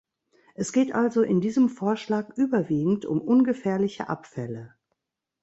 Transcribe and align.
Es 0.55 0.73
geht 0.73 0.95
also 0.95 1.21
in 1.21 1.41
diesem 1.41 1.69
Vorschlag 1.69 2.35
überwiegend 2.35 3.05
um 3.05 3.21
ungefährliche 3.21 4.09
Abfälle. 4.09 4.73